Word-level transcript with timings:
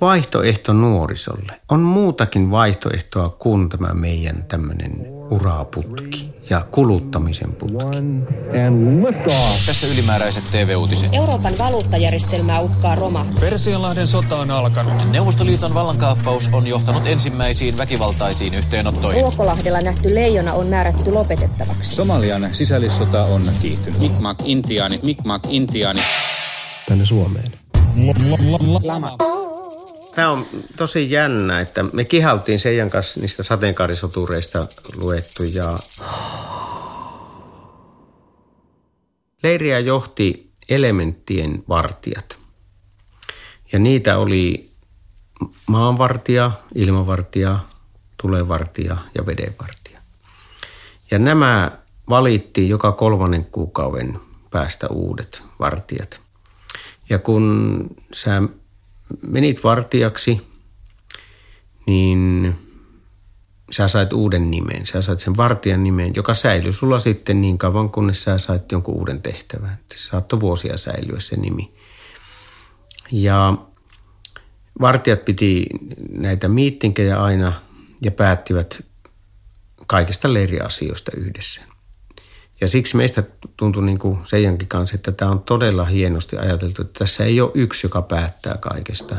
vaihtoehto 0.00 0.72
nuorisolle. 0.72 1.52
On 1.68 1.80
muutakin 1.80 2.50
vaihtoehtoa 2.50 3.28
kuin 3.28 3.68
tämä 3.68 3.94
meidän 3.94 4.44
tämmöinen 4.48 4.92
uraputki 5.30 6.30
ja 6.50 6.66
kuluttamisen 6.72 7.52
putki. 7.52 7.86
Tässä 9.66 9.86
ylimääräiset 9.86 10.44
TV-uutiset. 10.50 11.14
Euroopan 11.14 11.58
valuuttajärjestelmää 11.58 12.60
uhkaa 12.60 12.94
roma. 12.94 13.26
Persianlahden 13.40 14.06
sota 14.06 14.36
on 14.36 14.50
alkanut. 14.50 15.12
Neuvostoliiton 15.12 15.74
vallankaappaus 15.74 16.50
on 16.52 16.66
johtanut 16.66 17.06
ensimmäisiin 17.06 17.78
väkivaltaisiin 17.78 18.54
yhteenottoihin. 18.54 19.22
Ruokolahdella 19.22 19.80
nähty 19.80 20.14
leijona 20.14 20.52
on 20.52 20.66
määrätty 20.66 21.12
lopetettavaksi. 21.12 21.94
Somalian 21.94 22.48
sisällissota 22.54 23.24
on 23.24 23.42
kiihtynyt. 23.62 24.00
Mikmak 24.00 24.38
intiaanit, 24.44 25.02
mikmak 25.02 25.42
intiaanit. 25.48 26.02
Tänne 26.88 27.06
Suomeen. 27.06 27.52
Lama. 28.82 29.16
Tämä 30.18 30.30
on 30.30 30.46
tosi 30.76 31.10
jännä, 31.10 31.60
että 31.60 31.82
me 31.82 32.04
kihaltiin 32.04 32.60
Seijan 32.60 32.90
kanssa 32.90 33.20
niistä 33.20 33.42
sateenkaarisotureista 33.42 34.66
luettu 34.96 35.44
ja 35.44 35.78
leiriä 39.42 39.78
johti 39.78 40.52
elementtien 40.68 41.62
vartijat. 41.68 42.38
Ja 43.72 43.78
niitä 43.78 44.18
oli 44.18 44.70
maanvartija, 45.66 46.50
ilmavartija, 46.74 47.58
tulevartija 48.22 48.96
ja 49.14 49.26
vedenvartija. 49.26 50.00
Ja 51.10 51.18
nämä 51.18 51.78
valittiin 52.08 52.68
joka 52.68 52.92
kolmannen 52.92 53.44
kuukauden 53.44 54.20
päästä 54.50 54.86
uudet 54.88 55.42
vartijat. 55.58 56.20
Ja 57.10 57.18
kun 57.18 57.80
sä 58.12 58.42
menit 59.26 59.64
vartijaksi, 59.64 60.40
niin 61.86 62.54
sä 63.70 63.88
sait 63.88 64.12
uuden 64.12 64.50
nimen. 64.50 64.86
Sä 64.86 65.02
sait 65.02 65.18
sen 65.18 65.36
vartijan 65.36 65.84
nimen, 65.84 66.12
joka 66.16 66.34
säilyi 66.34 66.72
sulla 66.72 66.98
sitten 66.98 67.40
niin 67.40 67.58
kauan, 67.58 67.90
kunnes 67.90 68.22
sä 68.22 68.38
sait 68.38 68.72
jonkun 68.72 68.94
uuden 68.94 69.22
tehtävän. 69.22 69.78
Se 69.94 69.98
saattoi 70.08 70.40
vuosia 70.40 70.76
säilyä 70.76 71.20
se 71.20 71.36
nimi. 71.36 71.74
Ja 73.12 73.54
vartijat 74.80 75.24
piti 75.24 75.66
näitä 76.10 76.48
miittinkejä 76.48 77.22
aina 77.22 77.52
ja 78.02 78.10
päättivät 78.10 78.84
kaikista 79.86 80.34
leiriasioista 80.34 81.12
yhdessä. 81.16 81.60
Ja 82.60 82.68
siksi 82.68 82.96
meistä 82.96 83.22
tuntui 83.56 83.84
niin 83.84 83.98
kuin 83.98 84.18
Seijankin 84.22 84.68
kanssa, 84.68 84.94
että 84.94 85.12
tämä 85.12 85.30
on 85.30 85.40
todella 85.40 85.84
hienosti 85.84 86.36
ajateltu, 86.36 86.82
että 86.82 86.98
tässä 86.98 87.24
ei 87.24 87.40
ole 87.40 87.50
yksi, 87.54 87.86
joka 87.86 88.02
päättää 88.02 88.56
kaikesta. 88.60 89.16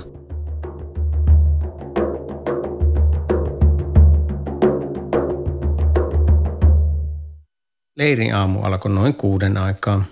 Leirin 7.98 8.36
aamu 8.36 8.62
alkoi 8.62 8.92
noin 8.92 9.14
kuuden 9.14 9.58
aikaa 9.58 10.06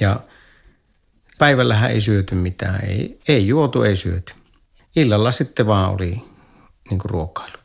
ja 0.00 0.20
päivällähän 1.38 1.90
ei 1.90 2.00
syöty 2.00 2.34
mitään, 2.34 2.84
ei, 2.84 3.18
ei 3.28 3.46
juotu, 3.46 3.82
ei 3.82 3.96
syöty. 3.96 4.32
Illalla 4.96 5.30
sitten 5.30 5.66
vaan 5.66 5.90
oli 5.90 6.08
niin 6.90 6.98
kuin 6.98 7.10
ruokailu. 7.10 7.56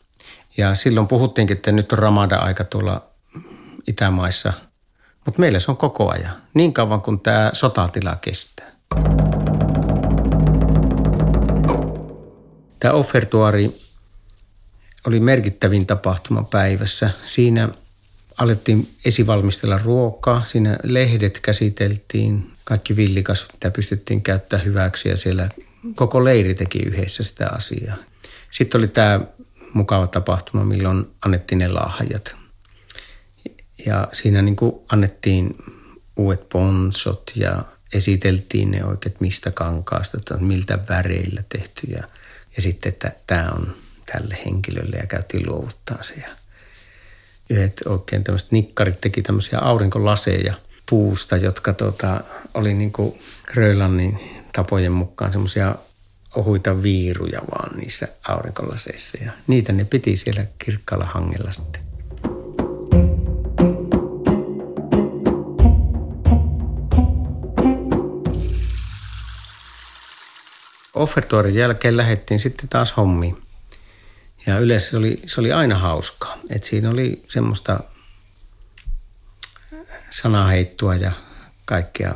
Ja 0.58 0.76
silloin 0.76 1.08
puhuttiinkin, 1.08 1.58
että 1.58 1.72
nyt 1.72 1.92
on 1.92 2.00
ramada-aika 2.00 2.64
tuolla 2.64 3.15
Itämaissa, 3.88 4.54
mutta 5.26 5.40
meillä 5.40 5.60
se 5.60 5.72
on 5.72 5.78
koko 5.78 6.12
ajan, 6.12 6.36
niin 6.54 6.74
kauan 6.74 7.02
kuin 7.02 7.20
tämä 7.20 7.50
sotatila 7.54 8.16
kestää. 8.16 8.72
Tämä 12.80 12.94
offertuari 12.94 13.72
oli 15.08 15.20
merkittävin 15.20 15.86
tapahtuma 15.86 16.44
päivässä. 16.44 17.10
Siinä 17.26 17.70
alettiin 18.38 18.90
esivalmistella 19.06 19.78
ruokaa, 19.78 20.46
siinä 20.46 20.78
lehdet 20.84 21.40
käsiteltiin, 21.40 22.52
kaikki 22.64 22.96
villikasvit, 22.96 23.54
mitä 23.54 23.72
pystyttiin 23.72 24.22
käyttämään 24.22 24.66
hyväksi 24.66 25.10
ja 25.10 25.18
siellä 25.18 25.50
koko 25.96 26.24
leiri 26.24 26.56
teki 26.56 26.80
yhdessä 26.80 27.24
sitä 27.24 27.50
asiaa. 27.52 27.96
Sitten 28.52 28.80
oli 28.80 28.88
tämä 28.88 29.22
mukava 29.74 30.08
tapahtuma, 30.08 30.66
milloin 30.66 31.06
annettiin 31.26 31.60
ne 31.60 31.68
lahjat– 31.68 32.36
ja 33.86 34.08
siinä 34.14 34.42
niin 34.42 34.56
kuin 34.56 34.76
annettiin 34.90 35.56
uudet 36.16 36.50
ponsot 36.50 37.32
ja 37.36 37.64
esiteltiin 37.94 38.72
ne 38.72 38.86
oikeat 38.86 39.22
mistä 39.22 39.52
kankaasta, 39.52 40.18
että 40.18 40.38
miltä 40.38 40.80
väreillä 40.90 41.44
tehty 41.50 41.88
ja, 41.88 42.04
ja 42.56 42.62
sitten, 42.62 42.90
että 42.90 43.12
tämä 43.28 43.52
on 43.56 43.76
tälle 44.06 44.38
henkilölle 44.46 44.98
ja 44.98 45.08
käytiin 45.08 45.50
luovuttaa 45.50 46.04
se. 46.04 46.14
Ja 46.16 46.30
yhdet 47.50 47.82
oikein 47.86 48.24
tämmöiset 48.24 48.52
nikkarit 48.52 49.02
teki 49.02 49.22
tämmöisiä 49.22 49.60
aurinkolaseja 49.60 50.54
puusta, 50.90 51.38
jotka 51.38 51.74
tota, 51.74 52.22
oli 52.54 52.74
niin 52.74 52.92
kuin 52.92 53.20
Grönlannin 53.44 54.20
tapojen 54.54 54.92
mukaan 54.92 55.32
semmoisia 55.32 55.76
ohuita 56.36 56.84
viiruja 56.84 57.42
vaan 57.52 57.78
niissä 57.78 58.08
aurinkolaseissa 58.28 59.18
ja 59.26 59.32
niitä 59.48 59.74
ne 59.74 59.86
piti 59.86 60.18
siellä 60.18 60.46
kirkkaalla 60.60 61.06
hangella 61.06 61.52
sitten. 61.52 61.85
Offertuorin 71.06 71.56
jälkeen 71.56 71.98
lähdettiin 71.98 72.40
sitten 72.40 72.70
taas 72.70 72.98
hommiin. 72.98 73.42
Ja 74.48 74.60
yleensä 74.60 74.90
se 74.90 74.98
oli, 74.98 75.22
se 75.26 75.40
oli 75.42 75.52
aina 75.52 75.78
hauskaa. 75.78 76.38
Et 76.50 76.64
siinä 76.64 76.90
oli 76.90 77.24
semmoista 77.28 77.80
sanaheittua 80.10 80.96
ja 80.96 81.12
kaikkea 81.66 82.16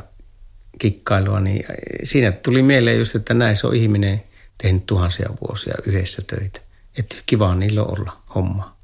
kikkailua, 0.78 1.40
niin 1.40 1.64
siinä 2.04 2.32
tuli 2.32 2.62
mieleen 2.62 2.98
just, 2.98 3.14
että 3.14 3.34
näissä 3.34 3.68
on 3.68 3.74
ihminen 3.74 4.22
tehnyt 4.58 4.86
tuhansia 4.86 5.28
vuosia 5.40 5.74
yhdessä 5.86 6.22
töitä. 6.26 6.60
Että 6.98 7.16
kiva 7.26 7.48
on 7.48 7.60
niillä 7.60 7.82
olla 7.82 8.22
homma 8.34 8.76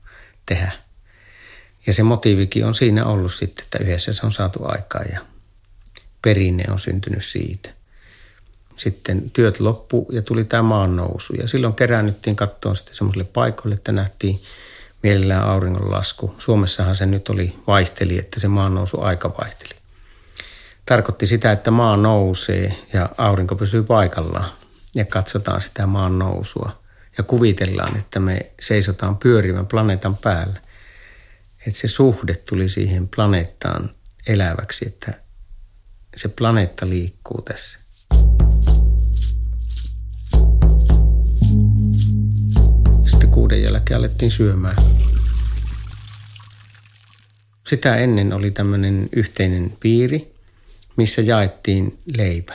tehdä. 0.47 0.73
Ja 1.87 1.93
se 1.93 2.03
motiivikin 2.03 2.65
on 2.65 2.75
siinä 2.75 3.05
ollut 3.05 3.35
sitten, 3.35 3.65
että 3.65 3.79
yhdessä 3.79 4.13
se 4.13 4.27
on 4.27 4.33
saatu 4.33 4.61
aikaa 4.65 5.03
ja 5.03 5.21
perinne 6.23 6.65
on 6.71 6.79
syntynyt 6.79 7.25
siitä 7.25 7.77
sitten 8.77 9.31
työt 9.31 9.61
loppu 9.61 10.09
ja 10.13 10.23
tuli 10.23 10.45
tämä 10.45 10.63
maan 10.63 10.97
nousu. 10.97 11.33
Ja 11.33 11.49
silloin 11.49 11.75
keräännyttiin 11.75 12.37
kattoon 12.37 12.77
sitten 12.77 12.95
semmoiselle 12.95 13.25
paikoille, 13.25 13.75
että 13.75 13.93
nähtiin 13.93 14.39
mielellään 15.03 15.45
auringonlasku. 15.45 16.35
Suomessahan 16.39 16.95
se 16.95 17.07
nyt 17.07 17.29
oli 17.29 17.55
vaihteli, 17.67 18.19
että 18.19 18.41
se 18.41 18.49
maan 18.49 18.75
nousu 18.75 19.01
aika 19.01 19.35
vaihteli. 19.41 19.75
Tarkoitti 20.87 21.27
sitä, 21.27 21.53
että 21.53 21.71
maa 21.71 21.97
nousee 21.97 22.85
ja 22.93 23.09
aurinko 23.19 23.57
pysyy 23.57 23.83
paikallaan 23.83 24.51
ja 24.95 25.05
katsotaan 25.05 25.61
sitä 25.61 25.87
maan 25.87 26.19
nousua. 26.19 26.83
Ja 27.19 27.25
kuvitellaan, 27.25 27.97
että 27.97 28.21
me 28.21 28.53
seisotaan 28.61 29.17
pyörivän 29.17 29.67
planeetan 29.67 30.17
päällä. 30.17 30.61
Että 31.67 31.81
se 31.81 31.89
suhde 31.89 32.35
tuli 32.35 32.69
siihen 32.69 33.09
planeettaan 33.09 33.91
eläväksi, 34.27 34.85
että 34.89 35.13
se 36.17 36.29
planeetta 36.29 36.89
liikkuu 36.89 37.43
tässä. 37.43 37.79
Kuuden 43.37 43.63
jälkeen 43.63 43.99
alettiin 43.99 44.31
syömään. 44.31 44.77
Sitä 47.67 47.97
ennen 47.97 48.33
oli 48.33 48.51
tämmöinen 48.51 49.09
yhteinen 49.13 49.73
piiri, 49.81 50.33
missä 50.97 51.23
jaettiin 51.23 51.99
leipä. 52.17 52.55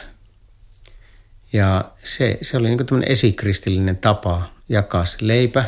Ja 1.53 1.91
se, 1.95 2.37
se 2.41 2.57
oli 2.57 2.67
niin 2.67 2.85
tämmöinen 2.85 3.11
esikristillinen 3.11 3.97
tapa 3.97 4.53
jakaa 4.69 5.05
se 5.05 5.17
leipä, 5.21 5.65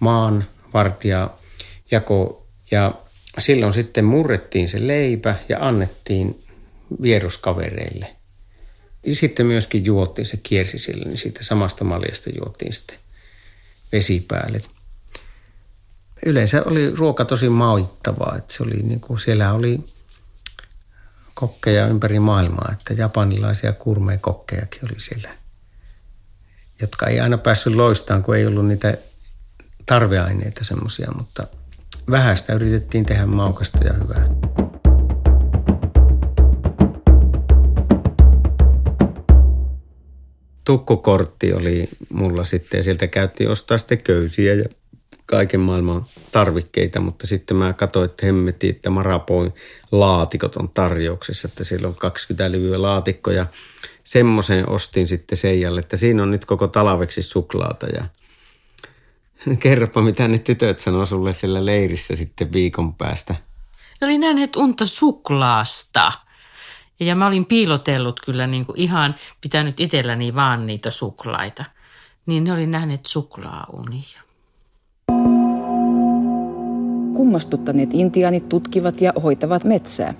maan 0.00 0.46
vartija 0.74 1.30
jako. 1.90 2.46
Ja 2.70 2.94
silloin 3.38 3.72
sitten 3.72 4.04
murrettiin 4.04 4.68
se 4.68 4.86
leipä 4.86 5.34
ja 5.48 5.58
annettiin 5.60 6.42
vieruskavereille. 7.02 8.16
Ja 9.06 9.16
sitten 9.16 9.46
myöskin 9.46 9.84
juottiin, 9.84 10.26
se 10.26 10.36
kiersi 10.36 10.78
sille, 10.78 11.04
niin 11.04 11.18
siitä 11.18 11.44
samasta 11.44 11.84
maljasta 11.84 12.30
juottiin 12.30 12.72
sitten 12.72 13.01
vesi 13.92 14.24
päälle. 14.28 14.60
Yleensä 16.26 16.62
oli 16.62 16.90
ruoka 16.96 17.24
tosi 17.24 17.48
mauittavaa, 17.48 18.34
että 18.38 18.54
se 18.54 18.62
oli 18.62 18.82
niin 18.82 19.00
kuin, 19.00 19.20
siellä 19.20 19.52
oli 19.52 19.84
kokkeja 21.34 21.86
ympäri 21.86 22.20
maailmaa, 22.20 22.68
että 22.72 22.94
japanilaisia 22.94 23.72
kurmekokkejakin 23.72 24.80
oli 24.84 25.00
siellä, 25.00 25.28
jotka 26.80 27.06
ei 27.06 27.20
aina 27.20 27.38
päässyt 27.38 27.74
loistaan, 27.74 28.22
kun 28.22 28.36
ei 28.36 28.46
ollut 28.46 28.66
niitä 28.66 28.98
tarveaineita 29.86 30.64
semmoisia, 30.64 31.12
mutta 31.18 31.46
vähäistä 32.10 32.52
yritettiin 32.52 33.06
tehdä 33.06 33.26
maukasta 33.26 33.78
ja 33.84 33.92
hyvää. 33.92 34.26
Tukkukortti 40.64 41.52
oli 41.52 41.88
mulla 42.12 42.44
sitten 42.44 42.78
ja 42.78 42.84
sieltä 42.84 43.06
käytiin 43.06 43.50
ostaa 43.50 43.78
sitten 43.78 44.02
köysiä 44.02 44.54
ja 44.54 44.64
kaiken 45.26 45.60
maailman 45.60 46.04
tarvikkeita, 46.32 47.00
mutta 47.00 47.26
sitten 47.26 47.56
mä 47.56 47.72
katsoin, 47.72 48.04
että 48.04 48.26
hemmetti, 48.26 48.68
että 48.68 48.90
Marapoin 48.90 49.52
laatikot 49.92 50.56
on 50.56 50.68
tarjouksessa, 50.70 51.48
että 51.48 51.64
siellä 51.64 51.88
on 51.88 51.94
20 51.94 52.52
levyä 52.52 52.82
laatikkoja. 52.82 53.46
Semmoisen 54.04 54.68
ostin 54.68 55.06
sitten 55.06 55.38
Seijalle, 55.38 55.80
että 55.80 55.96
siinä 55.96 56.22
on 56.22 56.30
nyt 56.30 56.44
koko 56.44 56.68
talveksi 56.68 57.22
suklaata 57.22 57.86
ja 57.86 58.04
kerropa, 59.58 60.02
mitä 60.02 60.28
ne 60.28 60.38
tytöt 60.38 60.78
sanoo 60.78 61.06
sulle 61.06 61.32
siellä 61.32 61.66
leirissä 61.66 62.16
sitten 62.16 62.52
viikon 62.52 62.94
päästä. 62.94 63.34
Ne 64.00 64.06
oli 64.06 64.18
nähneet 64.18 64.56
unta 64.56 64.86
suklaasta. 64.86 66.12
Ja 67.00 67.14
mä 67.14 67.26
olin 67.26 67.46
piilotellut 67.46 68.20
kyllä 68.20 68.46
niin 68.46 68.66
kuin 68.66 68.80
ihan 68.80 69.14
pitänyt 69.40 69.80
itselläni 69.80 70.34
vaan 70.34 70.66
niitä 70.66 70.90
suklaita. 70.90 71.64
Niin 72.26 72.44
ne 72.44 72.52
oli 72.52 72.66
nähneet 72.66 73.06
suklaaunia. 73.06 74.20
Kummastuttaneet 77.14 77.90
intiaanit 77.92 78.48
tutkivat 78.48 79.00
ja 79.00 79.12
hoitavat 79.22 79.64
metsää. 79.64 80.14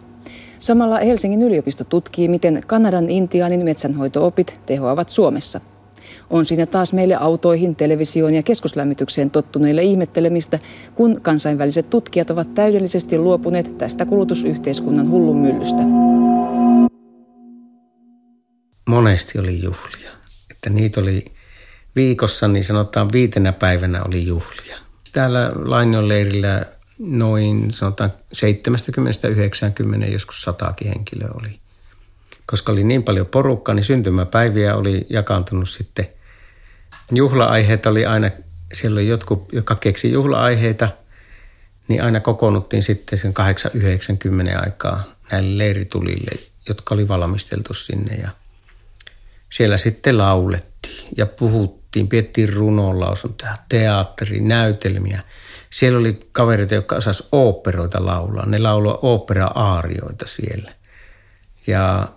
Samalla 0.58 0.98
Helsingin 0.98 1.42
yliopisto 1.42 1.84
tutkii, 1.84 2.28
miten 2.28 2.60
Kanadan 2.66 3.10
intiaanin 3.10 3.64
metsänhoitoopit 3.64 4.60
tehoavat 4.66 5.08
Suomessa. 5.08 5.60
On 6.30 6.46
siinä 6.46 6.66
taas 6.66 6.92
meille 6.92 7.14
autoihin, 7.14 7.76
televisioon 7.76 8.34
ja 8.34 8.42
keskuslämmitykseen 8.42 9.30
tottuneille 9.30 9.82
ihmettelemistä, 9.82 10.58
kun 10.94 11.20
kansainväliset 11.22 11.90
tutkijat 11.90 12.30
ovat 12.30 12.54
täydellisesti 12.54 13.18
luopuneet 13.18 13.78
tästä 13.78 14.06
kulutusyhteiskunnan 14.06 15.10
hullun 15.10 15.36
myllystä. 15.36 15.82
Monesti 18.92 19.38
oli 19.38 19.62
juhlia. 19.62 20.10
Että 20.50 20.70
niitä 20.70 21.00
oli 21.00 21.24
viikossa, 21.96 22.48
niin 22.48 22.64
sanotaan 22.64 23.12
viitenä 23.12 23.52
päivänä 23.52 24.02
oli 24.02 24.26
juhlia. 24.26 24.78
Täällä 25.12 25.52
Lainion 25.54 26.08
leirillä 26.08 26.66
noin 26.98 27.72
sanotaan 27.72 28.12
70-90, 30.04 30.04
joskus 30.12 30.42
sataakin 30.42 30.88
henkilöä 30.88 31.28
oli. 31.34 31.58
Koska 32.46 32.72
oli 32.72 32.84
niin 32.84 33.02
paljon 33.02 33.26
porukkaa, 33.26 33.74
niin 33.74 33.84
syntymäpäiviä 33.84 34.76
oli 34.76 35.06
jakaantunut 35.10 35.68
sitten. 35.68 36.08
Juhla-aiheet 37.12 37.86
oli 37.86 38.06
aina, 38.06 38.30
siellä 38.72 38.94
oli 38.94 39.08
jotkut, 39.08 39.52
joka 39.52 39.74
keksi 39.74 40.12
juhla-aiheita, 40.12 40.88
niin 41.88 42.02
aina 42.02 42.20
kokoonnuttiin 42.20 42.82
sitten 42.82 43.18
sen 43.18 43.34
8-90 44.56 44.62
aikaa 44.64 45.04
näille 45.30 45.58
leiritulille, 45.58 46.30
jotka 46.68 46.94
oli 46.94 47.08
valmisteltu 47.08 47.74
sinne. 47.74 48.14
Ja 48.16 48.30
siellä 49.52 49.76
sitten 49.76 50.18
laulettiin 50.18 51.08
ja 51.16 51.26
puhuttiin, 51.26 52.08
piettiin 52.08 52.52
runonlausuntoja, 52.52 53.56
teatteri, 53.68 54.40
näytelmiä– 54.40 55.22
siellä 55.72 55.98
oli 55.98 56.18
kavereita, 56.32 56.74
jotka 56.74 56.96
osas 56.96 57.28
oopperoita 57.32 58.06
laulaa. 58.06 58.46
Ne 58.46 58.58
lauloi 58.58 58.98
opera-aarioita 59.02 60.28
siellä. 60.28 60.72
Ja, 61.66 62.08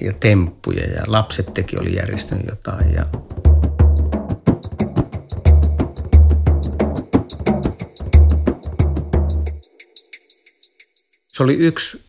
ja 0.00 0.12
temppuja 0.12 0.84
ja 0.84 1.02
lapset 1.06 1.54
teki 1.54 1.76
oli 1.78 1.96
järjestänyt 1.96 2.46
jotain. 2.46 2.94
Ja 2.94 3.04
se 11.28 11.42
oli 11.42 11.54
yksi, 11.54 12.02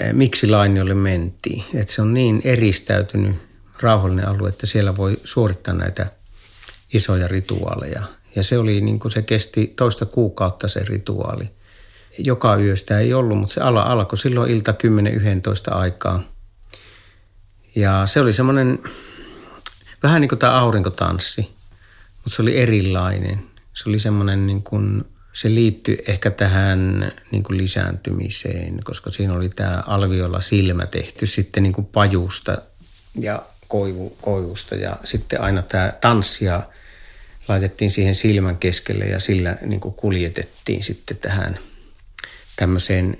eh, 0.00 0.12
miksi 0.12 0.48
Lainiolle 0.48 0.94
mentiin. 0.94 1.64
Että 1.74 1.92
se 1.92 2.02
on 2.02 2.14
niin 2.14 2.40
eristäytynyt 2.44 3.47
rauhallinen 3.80 4.28
alue, 4.28 4.48
että 4.48 4.66
siellä 4.66 4.96
voi 4.96 5.16
suorittaa 5.24 5.74
näitä 5.74 6.06
isoja 6.94 7.28
rituaaleja– 7.28 8.02
ja 8.36 8.42
se 8.42 8.58
oli 8.58 8.80
niin 8.80 8.98
kuin 8.98 9.12
se 9.12 9.22
kesti 9.22 9.72
toista 9.76 10.06
kuukautta 10.06 10.68
se 10.68 10.80
rituaali. 10.84 11.50
Joka 12.18 12.56
yö 12.56 12.76
sitä 12.76 12.98
ei 12.98 13.14
ollut, 13.14 13.38
mutta 13.38 13.54
se 13.54 13.60
ala 13.60 13.82
alkoi 13.82 14.18
silloin 14.18 14.50
ilta 14.50 14.74
10-11 15.70 15.74
aikaa. 15.74 16.22
Ja 17.74 18.06
se 18.06 18.20
oli 18.20 18.32
semmoinen 18.32 18.78
vähän 20.02 20.20
niin 20.20 20.28
kuin 20.28 20.38
tämä 20.38 20.60
aurinkotanssi, 20.60 21.40
mutta 22.14 22.36
se 22.36 22.42
oli 22.42 22.56
erilainen. 22.56 23.38
Se 23.74 23.88
oli 23.88 23.98
semmoinen 23.98 24.46
niin 24.46 24.62
kuin, 24.62 25.04
se 25.32 25.54
liittyi 25.54 25.98
ehkä 26.06 26.30
tähän 26.30 27.12
niin 27.30 27.42
kuin 27.42 27.58
lisääntymiseen, 27.58 28.84
koska 28.84 29.10
siinä 29.10 29.34
oli 29.34 29.48
tämä 29.48 29.82
alviolla 29.86 30.40
silmä 30.40 30.86
tehty 30.86 31.26
sitten 31.26 31.62
niin 31.62 31.72
kuin 31.72 31.86
pajusta 31.86 32.62
ja 33.14 33.42
koivu, 33.68 34.16
koivusta 34.22 34.74
ja 34.74 34.96
sitten 35.04 35.40
aina 35.40 35.62
tämä 35.62 35.92
tanssia– 36.00 36.62
laitettiin 37.48 37.90
siihen 37.90 38.14
silmän 38.14 38.58
keskelle 38.58 39.04
ja 39.04 39.20
sillä 39.20 39.56
niin 39.62 39.80
kuin 39.80 39.94
kuljetettiin 39.94 40.84
sitten 40.84 41.16
tähän 41.16 41.58
tämmöiseen, 42.56 43.16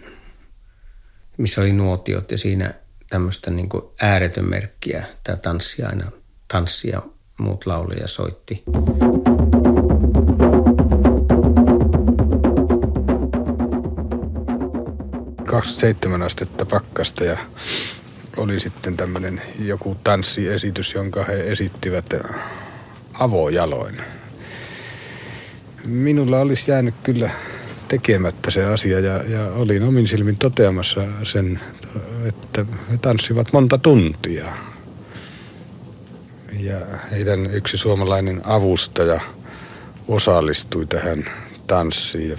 missä 1.37 1.61
oli 1.61 1.73
nuotiot 1.73 2.31
ja 2.31 2.39
siinä 2.39 2.75
tämmöistä 3.11 3.50
niin 3.50 3.69
kuin 3.69 3.85
ääretön 4.00 4.49
merkkiä. 4.49 5.06
Tämä 5.25 5.37
tanssi 5.37 5.83
aina 5.83 6.11
tanssi 6.49 6.89
ja 6.89 7.03
muut 7.39 7.67
lauleja 7.67 8.09
soitti. 8.09 8.62
seitsemän 15.79 16.23
astetta 16.23 16.67
pakkasta 16.67 17.25
ja 17.25 17.39
oli 18.38 18.61
sitten 18.61 18.96
tämmöinen 18.96 19.43
joku 19.58 19.96
tanssiesitys, 20.05 20.94
jonka 20.94 21.25
he 21.25 21.52
esittivät 21.52 22.14
avojaloin 23.14 23.96
minulla 25.88 26.40
olisi 26.40 26.70
jäänyt 26.70 26.94
kyllä 27.02 27.31
tekemättä 27.88 28.50
se 28.50 28.64
asia 28.64 29.00
ja, 29.00 29.23
ja 29.23 29.46
olin 29.46 29.82
omin 29.82 30.08
silmin 30.08 30.37
toteamassa 30.37 31.05
sen, 31.25 31.61
että 32.29 32.64
he 32.90 32.99
tanssivat 33.02 33.52
monta 33.52 33.79
tuntia. 33.79 34.44
Ja 36.61 36.81
heidän 37.11 37.55
yksi 37.55 37.76
suomalainen 37.76 38.40
avustaja 38.44 39.20
osallistui 40.08 40.87
tähän 40.87 41.25
tanssiin 41.67 42.31
ja 42.31 42.37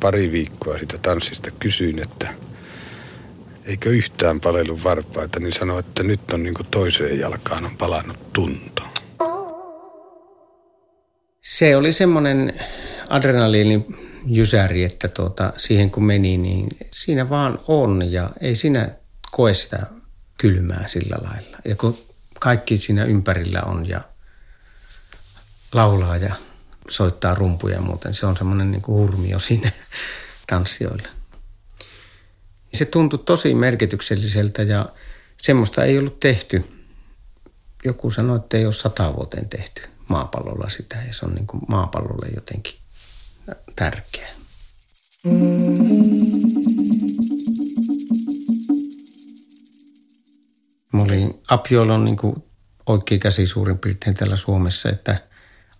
pari 0.00 0.32
viikkoa 0.32 0.78
sitä 0.78 0.98
tanssista 0.98 1.50
kysyin, 1.50 1.98
että 1.98 2.28
eikö 3.64 3.90
yhtään 3.90 4.40
palelun 4.40 4.84
varpaita, 4.84 5.40
niin 5.40 5.52
sanoi, 5.52 5.80
että 5.80 6.02
nyt 6.02 6.30
on 6.32 6.42
niin 6.42 6.54
toiseen 6.70 7.18
jalkaan 7.18 7.64
on 7.64 7.76
palannut 7.76 8.32
tunto. 8.32 8.82
Se 11.40 11.76
oli 11.76 11.92
semmoinen 11.92 12.60
adrenaliinin 13.08 13.86
jysäri, 14.26 14.84
että 14.84 15.08
tuota, 15.08 15.52
siihen 15.56 15.90
kun 15.90 16.04
meni, 16.04 16.36
niin 16.36 16.66
siinä 16.92 17.28
vaan 17.28 17.58
on 17.68 18.12
ja 18.12 18.30
ei 18.40 18.56
siinä 18.56 18.88
koe 19.30 19.54
sitä 19.54 19.86
kylmää 20.38 20.84
sillä 20.86 21.16
lailla. 21.22 21.58
Ja 21.64 21.76
kun 21.76 21.96
kaikki 22.40 22.78
siinä 22.78 23.04
ympärillä 23.04 23.62
on 23.66 23.88
ja 23.88 24.00
laulaa 25.74 26.16
ja 26.16 26.34
soittaa 26.88 27.34
rumpuja 27.34 27.74
ja 27.74 27.82
muuten, 27.82 28.14
se 28.14 28.26
on 28.26 28.36
semmoinen 28.36 28.70
niin 28.70 28.86
hurmio 28.86 29.38
sinne 29.38 29.72
tanssijoille. 30.50 31.21
Se 32.74 32.84
tuntui 32.84 33.18
tosi 33.18 33.54
merkitykselliseltä 33.54 34.62
ja 34.62 34.88
semmoista 35.42 35.84
ei 35.84 35.98
ollut 35.98 36.20
tehty. 36.20 36.64
Joku 37.84 38.10
sanoi, 38.10 38.36
että 38.36 38.56
ei 38.56 38.64
ole 38.64 38.72
sata 38.72 39.16
vuoteen 39.16 39.48
tehty 39.48 39.82
maapallolla 40.08 40.68
sitä 40.68 40.96
ja 41.06 41.14
se 41.14 41.26
on 41.26 41.34
niin 41.34 41.46
kuin 41.46 41.62
maapallolle 41.68 42.26
jotenkin 42.34 42.74
tärkeä. 43.76 44.28
Mulla 50.92 51.12
oli 51.12 51.40
Apiolon 51.48 52.04
niin 52.04 52.16
kuin 52.16 52.44
oikea 52.86 53.18
käsi 53.18 53.46
suurin 53.46 53.78
piirtein 53.78 54.16
täällä 54.16 54.36
Suomessa, 54.36 54.88
että 54.88 55.22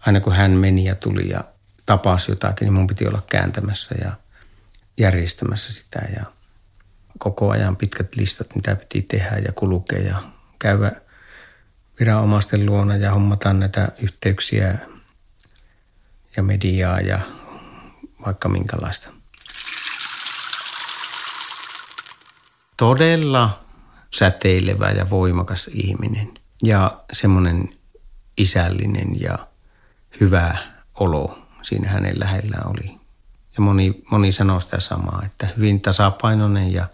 aina 0.07 0.21
kun 0.21 0.33
hän 0.33 0.51
meni 0.51 0.85
ja 0.85 0.95
tuli 0.95 1.29
ja 1.29 1.45
tapasi 1.87 2.31
jotakin, 2.33 2.67
niin 2.67 2.73
mun 2.73 2.87
piti 2.87 3.07
olla 3.07 3.23
kääntämässä 3.31 3.95
ja 4.05 4.13
järjestämässä 4.99 5.73
sitä 5.73 5.99
ja 6.17 6.25
koko 7.23 7.51
ajan 7.51 7.77
pitkät 7.77 8.17
listat, 8.17 8.55
mitä 8.55 8.77
piti 8.77 9.03
tehdä 9.03 9.39
ja 9.39 9.53
kulkea 9.53 9.99
ja 9.99 10.23
käydä 10.59 10.93
viranomaisten 12.01 12.67
luona 12.67 12.97
ja 12.97 13.11
hommata 13.11 13.53
näitä 13.53 13.89
yhteyksiä 14.03 14.79
ja 16.37 16.43
mediaa 16.43 17.01
ja 17.01 17.21
vaikka 18.27 18.49
minkälaista. 18.49 19.09
Todella 22.77 23.65
säteilevä 24.11 24.91
ja 24.91 25.11
voimakas 25.11 25.71
ihminen 25.73 26.35
ja 26.63 27.01
semmoinen 27.13 27.69
isällinen 28.37 29.21
ja 29.21 29.49
hyvä 30.21 30.57
olo 30.95 31.39
siinä 31.63 31.89
hänen 31.89 32.21
lähellään 32.21 32.71
oli. 32.71 33.01
Ja 33.57 33.63
moni, 33.63 34.03
moni 34.11 34.33
sanoo 34.33 34.61
sitä 34.61 34.81
samaa, 34.81 35.23
että 35.27 35.49
hyvin 35.57 35.81
tasapainoinen, 35.81 36.73
ja, 36.73 36.87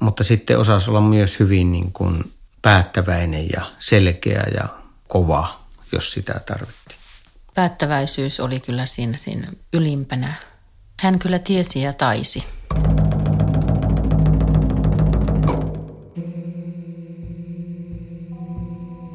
mutta 0.00 0.24
sitten 0.24 0.58
osasi 0.58 0.90
olla 0.90 1.00
myös 1.00 1.40
hyvin 1.40 1.72
niin 1.72 1.92
kuin 1.92 2.32
päättäväinen 2.62 3.46
ja 3.56 3.62
selkeä 3.78 4.44
ja 4.54 4.68
kova, 5.08 5.60
jos 5.92 6.12
sitä 6.12 6.40
tarvittiin. 6.46 6.98
Päättäväisyys 7.54 8.40
oli 8.40 8.60
kyllä 8.60 8.86
siinä, 8.86 9.16
siinä 9.16 9.52
ylimpänä. 9.72 10.34
Hän 11.00 11.18
kyllä 11.18 11.38
tiesi 11.38 11.82
ja 11.82 11.92
taisi. 11.92 12.44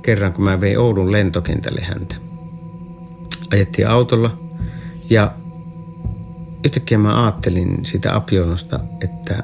Kerran 0.02 0.34
kun 0.34 0.44
mä 0.44 0.62
vein 0.62 0.80
Oulun 0.80 1.12
lentokentälle 1.12 1.82
häntä, 1.82 2.16
ajettiin 3.54 3.88
autolla 3.88 4.38
ja 5.10 5.32
yhtäkkiä 6.66 6.98
mä 6.98 7.24
ajattelin 7.24 7.86
sitä 7.86 8.16
Apionosta, 8.16 8.80
että, 9.02 9.44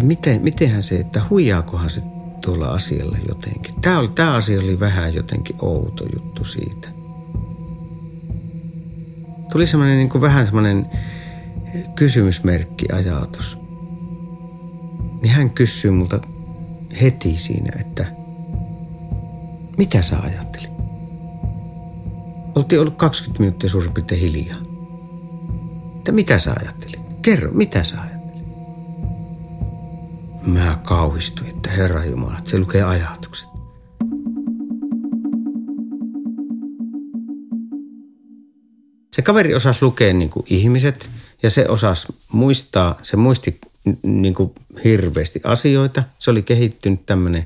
että 0.00 0.08
miten, 0.08 0.42
mitenhän 0.42 0.82
se, 0.82 0.96
että 0.96 1.22
huijaakohan 1.30 1.90
se 1.90 2.02
tuolla 2.40 2.66
asialla 2.66 3.16
jotenkin. 3.28 3.74
Tämä, 3.82 3.98
oli, 3.98 4.08
tämä 4.08 4.34
asia 4.34 4.60
oli 4.60 4.80
vähän 4.80 5.14
jotenkin 5.14 5.56
outo 5.58 6.04
juttu 6.14 6.44
siitä. 6.44 6.88
Tuli 9.52 9.66
semmoinen 9.66 9.96
niin 9.96 10.08
kuin 10.08 10.22
vähän 10.22 10.46
semmoinen 10.46 10.86
kysymysmerkki 11.94 12.86
ajatus. 12.92 13.58
Niin 15.22 15.32
hän 15.32 15.50
kysyy 15.50 15.90
multa 15.90 16.20
heti 17.02 17.36
siinä, 17.36 17.72
että 17.80 18.06
mitä 19.78 20.02
sä 20.02 20.18
ajattelit? 20.18 20.72
Oltiin 22.54 22.80
ollut 22.80 22.96
20 22.96 23.42
minuuttia 23.42 23.70
suurin 23.70 23.92
piirtein 23.92 24.20
hiljaa. 24.20 24.58
Että 25.96 26.12
mitä 26.12 26.38
sä 26.38 26.54
ajattelit? 26.60 27.00
Kerro, 27.22 27.50
mitä 27.52 27.84
sä 27.84 27.94
ajattelit? 27.94 28.09
Mä 30.52 30.78
kauhistuin, 30.82 31.50
että 31.50 31.70
Herra 31.70 32.04
Jumala, 32.04 32.38
että 32.38 32.50
se 32.50 32.58
lukee 32.58 32.82
ajatukset. 32.82 33.48
Se 39.12 39.22
kaveri 39.22 39.54
osasi 39.54 39.82
lukea 39.82 40.14
niin 40.14 40.30
kuin 40.30 40.46
ihmiset 40.50 41.10
ja 41.42 41.50
se 41.50 41.68
osasi 41.68 42.08
muistaa, 42.32 42.98
se 43.02 43.16
muisti 43.16 43.60
niin 44.02 44.34
kuin 44.34 44.52
hirveästi 44.84 45.40
asioita. 45.44 46.02
Se 46.18 46.30
oli 46.30 46.42
kehittynyt 46.42 47.06
tämmöinen 47.06 47.44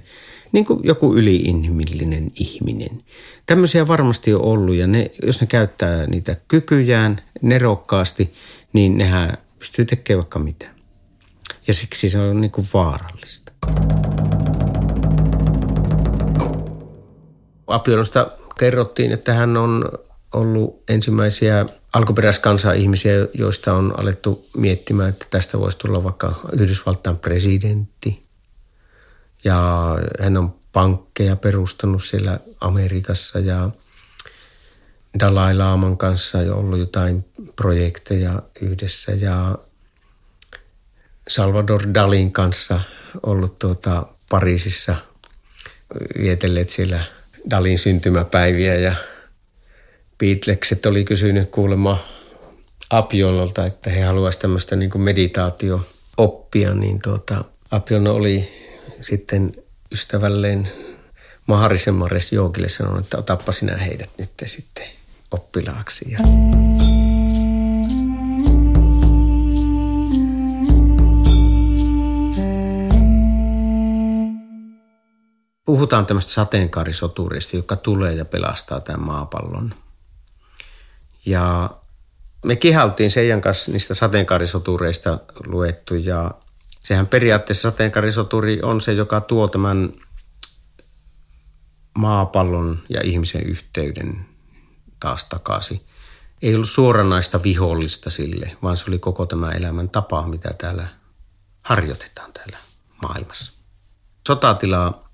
niin 0.52 0.64
kuin 0.64 0.80
joku 0.82 1.14
yliinhimillinen 1.14 2.30
ihminen. 2.40 3.02
Tämmöisiä 3.46 3.88
varmasti 3.88 4.34
on 4.34 4.40
ollut 4.40 4.75
ja 4.75 4.87
ne, 4.87 5.11
jos 5.26 5.40
ne 5.40 5.46
käyttää 5.46 6.06
niitä 6.06 6.37
kykyjään 6.49 7.16
nerokkaasti, 7.42 8.34
niin 8.73 8.99
nehän 8.99 9.38
pystyy 9.58 9.84
tekemään 9.84 10.18
vaikka 10.18 10.38
mitä. 10.38 10.75
Ja 11.66 11.75
siksi 11.75 12.09
se 12.09 12.18
on 12.18 12.40
niin 12.40 12.50
kuin 12.50 12.68
vaarallista. 12.75 13.52
Apionosta 17.66 18.30
kerrottiin, 18.59 19.12
että 19.12 19.35
hän 19.35 19.56
on 19.56 19.88
ollut 20.33 20.83
ensimmäisiä 20.88 21.66
alkuperäiskansa-ihmisiä, 21.92 23.14
joista 23.35 23.73
on 23.73 23.94
alettu 24.00 24.47
miettimään, 24.56 25.09
että 25.09 25.26
tästä 25.30 25.59
voisi 25.59 25.78
tulla 25.78 26.04
vaikka 26.04 26.40
Yhdysvaltain 26.52 27.18
presidentti. 27.18 28.26
Ja 29.44 29.88
hän 30.21 30.37
on 30.37 30.54
pankkeja 30.73 31.37
perustanut 31.37 32.04
siellä 32.04 32.38
Amerikassa 32.61 33.38
ja 33.38 33.71
Dalai 35.21 35.54
Laaman 35.54 35.97
kanssa 35.97 36.38
on 36.38 36.52
ollut 36.52 36.78
jotain 36.78 37.25
projekteja 37.56 38.42
yhdessä 38.61 39.12
ja 39.12 39.59
Salvador 41.28 41.83
Dalin 41.95 42.33
kanssa 42.33 42.81
ollut 43.23 43.59
tuota 43.59 44.02
Pariisissa 44.31 44.97
vietelleet 46.21 46.69
siellä 46.69 47.00
Dalin 47.50 47.78
syntymäpäiviä 47.78 48.75
ja 48.75 48.95
Beatlekset 50.19 50.87
oli 50.87 51.04
kysynyt 51.04 51.50
kuulemma 51.50 51.99
Apiololta, 52.90 53.66
että 53.66 53.90
he 53.90 54.02
haluaisivat 54.02 54.43
tämmöistä 54.43 54.76
niin 54.76 55.00
meditaatio-oppia, 55.00 56.75
niin 56.75 57.02
tuota, 57.02 57.45
Apion 57.71 58.07
oli 58.07 58.52
sitten 59.00 59.52
ystävälleen 59.93 60.69
Maharisen 61.47 61.95
Mares 61.95 62.33
Joogille 62.33 62.69
sanonut, 62.69 63.00
että 63.00 63.19
otappa 63.19 63.52
sinä 63.52 63.76
heidät 63.76 64.11
nyt 64.19 64.31
sitten 64.45 64.87
oppilaaksi. 65.31 66.11
Ja 66.11 66.19
puhutaan 75.64 76.06
tämmöistä 76.06 76.33
sateenkaarisoturista, 76.33 77.56
joka 77.56 77.76
tulee 77.76 78.12
ja 78.12 78.25
pelastaa 78.25 78.80
tämän 78.80 79.06
maapallon. 79.06 79.75
Ja 81.26 81.71
me 82.44 82.56
kihaltiin 82.56 83.11
Seijan 83.11 83.40
kanssa 83.40 83.73
niistä 83.73 83.94
sateenkaarisotureista 83.94 85.18
luettu 85.47 85.94
ja 85.94 86.30
sehän 86.83 87.06
periaatteessa 87.06 87.71
sateenkaarisoturi 87.71 88.62
on 88.62 88.80
se, 88.80 88.92
joka 88.92 89.21
tuo 89.21 89.49
tämän 89.49 89.92
maapallon 91.99 92.78
ja 92.88 93.00
ihmisen 93.04 93.42
yhteyden 93.42 94.26
taas 95.00 95.25
takaisin. 95.25 95.80
Ei 96.42 96.54
ollut 96.54 96.68
suoranaista 96.68 97.42
vihollista 97.42 98.11
sille, 98.11 98.56
vaan 98.62 98.76
se 98.76 98.85
oli 98.88 98.99
koko 98.99 99.26
tämä 99.26 99.50
elämän 99.52 99.90
tapa, 99.90 100.28
mitä 100.28 100.54
täällä 100.59 100.87
harjoitetaan 101.62 102.33
täällä 102.33 102.59
maailmassa. 103.02 103.52
Sotatila 104.28 105.04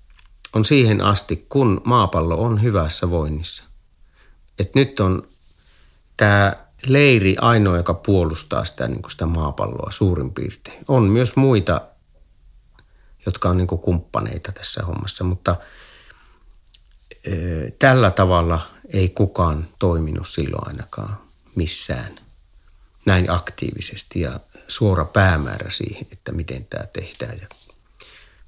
on 0.53 0.65
siihen 0.65 1.01
asti, 1.01 1.45
kun 1.49 1.81
maapallo 1.85 2.41
on 2.41 2.63
hyvässä 2.63 3.09
voinnissa. 3.09 3.63
Et 4.59 4.75
nyt 4.75 4.99
on 4.99 5.27
tämä 6.17 6.55
leiri 6.85 7.35
ainoa, 7.41 7.77
joka 7.77 7.93
puolustaa 7.93 8.65
sitä, 8.65 8.87
niin 8.87 9.01
sitä 9.09 9.25
maapalloa 9.25 9.91
suurin 9.91 10.33
piirtein. 10.33 10.85
On 10.87 11.03
myös 11.03 11.35
muita, 11.35 11.81
jotka 13.25 13.49
on 13.49 13.57
niin 13.57 13.67
kumppaneita 13.67 14.51
tässä 14.51 14.83
hommassa, 14.83 15.23
mutta 15.23 15.55
e, 17.23 17.31
tällä 17.79 18.11
tavalla 18.11 18.61
ei 18.93 19.09
kukaan 19.09 19.67
toiminut 19.79 20.27
silloin 20.27 20.67
ainakaan 20.67 21.17
missään 21.55 22.19
näin 23.05 23.31
aktiivisesti 23.31 24.19
ja 24.19 24.39
suora 24.67 25.05
päämäärä 25.05 25.69
siihen, 25.69 26.07
että 26.11 26.31
miten 26.31 26.65
tämä 26.65 26.85
tehdään 26.85 27.39
ja 27.41 27.47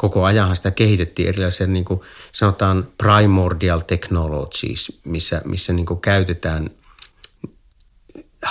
koko 0.03 0.23
ajanhan 0.23 0.55
sitä 0.55 0.71
kehitettiin 0.71 1.29
erilaisia 1.29 1.67
niin 1.67 1.85
kuin 1.85 2.01
sanotaan 2.31 2.87
primordial 2.97 3.79
technologies, 3.79 5.01
missä, 5.05 5.41
missä 5.45 5.73
niin 5.73 5.85
kuin 5.85 6.01
käytetään, 6.01 6.69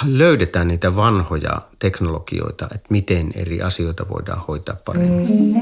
löydetään 0.04 0.68
niitä 0.68 0.96
vanhoja 0.96 1.60
teknologioita, 1.78 2.68
että 2.74 2.86
miten 2.90 3.32
eri 3.34 3.62
asioita 3.62 4.08
voidaan 4.08 4.44
hoitaa 4.48 4.76
paremmin. 4.84 5.54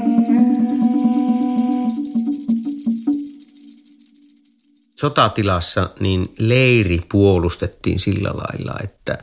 Sotatilassa 4.95 5.89
niin 5.99 6.33
leiri 6.39 7.01
puolustettiin 7.11 7.99
sillä 7.99 8.29
lailla, 8.29 8.73
että 8.83 9.17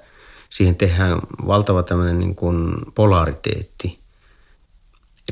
siihen 0.50 0.76
tehdään 0.76 1.18
valtava 1.46 1.82
tämmöinen 1.82 2.20
niin 2.20 2.34
kuin 2.34 2.74
polariteetti– 2.94 3.98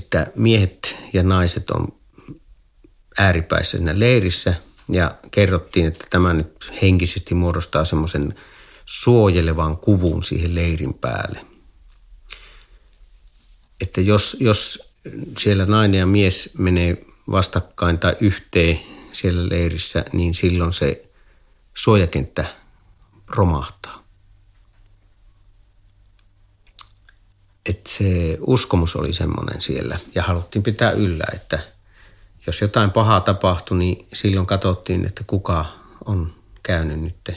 että 0.06 0.32
miehet 0.34 0.96
ja 1.12 1.22
naiset 1.22 1.70
on 1.70 1.88
ääripäissä 3.18 3.76
siinä 3.76 3.98
leirissä 3.98 4.54
ja 4.88 5.14
kerrottiin, 5.30 5.86
että 5.86 6.04
tämä 6.10 6.34
nyt 6.34 6.72
henkisesti 6.82 7.34
muodostaa 7.34 7.84
semmoisen 7.84 8.34
suojelevan 8.84 9.76
kuvun 9.76 10.24
siihen 10.24 10.54
leirin 10.54 10.94
päälle. 10.94 11.46
Että 13.80 14.00
jos, 14.00 14.36
jos 14.40 14.94
siellä 15.38 15.66
nainen 15.66 15.98
ja 15.98 16.06
mies 16.06 16.58
menee 16.58 17.00
vastakkain 17.30 17.98
tai 17.98 18.16
yhteen 18.20 18.80
siellä 19.12 19.48
leirissä, 19.48 20.04
niin 20.12 20.34
silloin 20.34 20.72
se 20.72 21.10
suojakenttä 21.74 22.44
romahtaa. 23.26 24.05
Että 27.68 27.90
se 27.90 28.38
uskomus 28.40 28.96
oli 28.96 29.12
semmoinen 29.12 29.60
siellä 29.60 29.98
ja 30.14 30.22
haluttiin 30.22 30.62
pitää 30.62 30.90
yllä, 30.90 31.24
että 31.32 31.58
jos 32.46 32.60
jotain 32.60 32.90
pahaa 32.90 33.20
tapahtui, 33.20 33.78
niin 33.78 34.06
silloin 34.12 34.46
katsottiin, 34.46 35.06
että 35.06 35.24
kuka 35.26 35.64
on 36.04 36.34
käynyt 36.62 37.00
nyt 37.00 37.30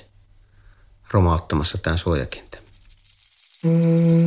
romauttamassa 1.11 1.77
tämän 1.77 1.97
suojakentän. 1.97 2.61
Mm-hmm. 3.63 4.19